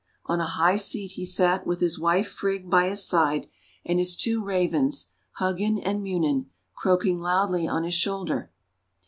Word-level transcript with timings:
On 0.25 0.39
a 0.39 0.45
high 0.47 0.77
seat 0.77 1.11
he 1.11 1.27
sat, 1.27 1.67
with 1.67 1.79
his 1.79 1.99
wife 1.99 2.27
Frigg 2.27 2.67
by 2.67 2.89
his 2.89 3.05
side, 3.05 3.47
and 3.85 3.99
his 3.99 4.15
two 4.15 4.43
Ravens, 4.43 5.09
Hugin 5.37 5.77
and 5.77 6.01
Munin, 6.01 6.49
croaking 6.75 7.19
loudly 7.19 7.67
on 7.67 7.83
his 7.83 7.93
shoulder. 7.93 8.49